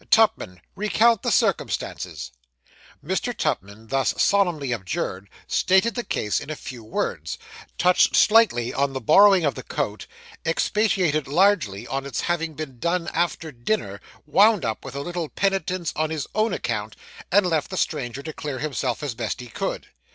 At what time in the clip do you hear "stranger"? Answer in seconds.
17.77-18.23